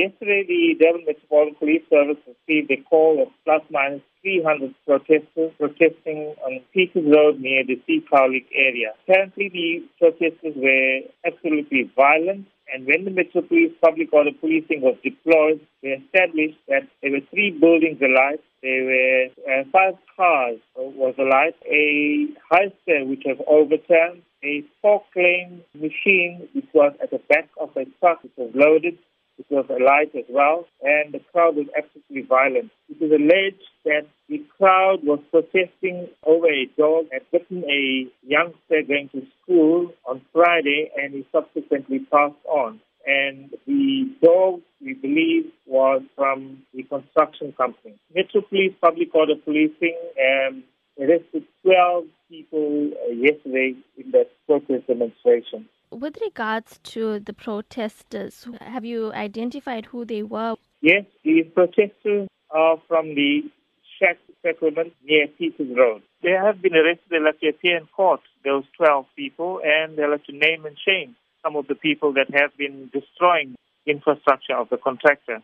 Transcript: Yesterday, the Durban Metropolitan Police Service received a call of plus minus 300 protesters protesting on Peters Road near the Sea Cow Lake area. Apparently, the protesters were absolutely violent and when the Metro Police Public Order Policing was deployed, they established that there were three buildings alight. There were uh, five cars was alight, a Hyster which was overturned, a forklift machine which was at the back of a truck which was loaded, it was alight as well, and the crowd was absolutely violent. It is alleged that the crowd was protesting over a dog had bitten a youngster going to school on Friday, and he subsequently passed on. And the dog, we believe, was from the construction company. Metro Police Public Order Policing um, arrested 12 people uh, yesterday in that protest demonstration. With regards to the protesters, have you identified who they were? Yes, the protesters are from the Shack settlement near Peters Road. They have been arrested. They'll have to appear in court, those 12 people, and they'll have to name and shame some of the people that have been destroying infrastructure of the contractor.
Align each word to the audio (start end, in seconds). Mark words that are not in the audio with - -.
Yesterday, 0.00 0.44
the 0.48 0.80
Durban 0.80 1.04
Metropolitan 1.04 1.56
Police 1.56 1.82
Service 1.90 2.16
received 2.24 2.70
a 2.70 2.80
call 2.88 3.20
of 3.20 3.28
plus 3.44 3.60
minus 3.70 4.00
300 4.22 4.74
protesters 4.86 5.52
protesting 5.58 6.34
on 6.40 6.60
Peters 6.72 7.04
Road 7.04 7.38
near 7.38 7.64
the 7.66 7.78
Sea 7.86 8.02
Cow 8.10 8.26
Lake 8.28 8.48
area. 8.54 8.94
Apparently, 9.04 9.50
the 9.52 9.84
protesters 9.98 10.56
were 10.56 11.00
absolutely 11.26 11.90
violent 11.94 12.46
and 12.72 12.86
when 12.86 13.04
the 13.04 13.10
Metro 13.10 13.42
Police 13.42 13.72
Public 13.82 14.12
Order 14.12 14.30
Policing 14.40 14.80
was 14.80 14.96
deployed, 15.02 15.60
they 15.82 16.00
established 16.00 16.58
that 16.68 16.86
there 17.02 17.10
were 17.10 17.26
three 17.30 17.50
buildings 17.50 18.00
alight. 18.00 18.40
There 18.62 18.84
were 18.84 19.26
uh, 19.50 19.64
five 19.72 19.94
cars 20.16 20.58
was 20.76 21.14
alight, 21.18 21.56
a 21.66 22.28
Hyster 22.52 23.06
which 23.08 23.24
was 23.24 23.38
overturned, 23.48 24.22
a 24.44 24.64
forklift 24.84 25.62
machine 25.74 26.48
which 26.54 26.68
was 26.72 26.92
at 27.02 27.10
the 27.10 27.20
back 27.28 27.48
of 27.60 27.70
a 27.76 27.86
truck 27.98 28.22
which 28.22 28.32
was 28.36 28.50
loaded, 28.54 28.98
it 29.40 29.46
was 29.48 29.66
alight 29.70 30.14
as 30.14 30.28
well, 30.28 30.66
and 30.82 31.14
the 31.14 31.20
crowd 31.32 31.56
was 31.56 31.66
absolutely 31.76 32.22
violent. 32.28 32.70
It 32.88 33.02
is 33.02 33.10
alleged 33.10 33.64
that 33.84 34.06
the 34.28 34.44
crowd 34.58 34.98
was 35.02 35.20
protesting 35.30 36.08
over 36.24 36.46
a 36.46 36.66
dog 36.76 37.06
had 37.10 37.22
bitten 37.32 37.64
a 37.64 38.06
youngster 38.26 38.82
going 38.86 39.08
to 39.12 39.22
school 39.42 39.92
on 40.06 40.20
Friday, 40.32 40.90
and 40.96 41.14
he 41.14 41.26
subsequently 41.32 42.00
passed 42.10 42.44
on. 42.48 42.80
And 43.06 43.50
the 43.66 44.12
dog, 44.22 44.60
we 44.84 44.92
believe, 44.92 45.50
was 45.66 46.02
from 46.14 46.62
the 46.74 46.82
construction 46.82 47.52
company. 47.56 47.94
Metro 48.14 48.42
Police 48.42 48.74
Public 48.80 49.14
Order 49.14 49.36
Policing 49.42 49.96
um, 50.20 50.64
arrested 51.00 51.44
12 51.62 52.04
people 52.28 52.90
uh, 52.92 53.12
yesterday 53.12 53.74
in 53.96 54.10
that 54.12 54.30
protest 54.46 54.86
demonstration. 54.86 55.68
With 55.90 56.18
regards 56.20 56.78
to 56.94 57.18
the 57.20 57.32
protesters, 57.32 58.46
have 58.60 58.84
you 58.84 59.12
identified 59.12 59.86
who 59.86 60.04
they 60.04 60.22
were? 60.22 60.56
Yes, 60.80 61.04
the 61.24 61.42
protesters 61.54 62.28
are 62.50 62.76
from 62.86 63.14
the 63.14 63.42
Shack 63.98 64.18
settlement 64.42 64.94
near 65.04 65.26
Peters 65.26 65.76
Road. 65.76 66.02
They 66.22 66.30
have 66.30 66.62
been 66.62 66.74
arrested. 66.74 67.04
They'll 67.10 67.26
have 67.26 67.40
to 67.40 67.48
appear 67.48 67.76
in 67.76 67.86
court, 67.86 68.20
those 68.44 68.64
12 68.76 69.06
people, 69.16 69.60
and 69.64 69.96
they'll 69.96 70.12
have 70.12 70.24
to 70.24 70.32
name 70.32 70.64
and 70.64 70.76
shame 70.86 71.16
some 71.42 71.56
of 71.56 71.66
the 71.66 71.74
people 71.74 72.12
that 72.14 72.26
have 72.34 72.56
been 72.56 72.90
destroying 72.92 73.56
infrastructure 73.86 74.56
of 74.56 74.68
the 74.68 74.76
contractor. 74.76 75.42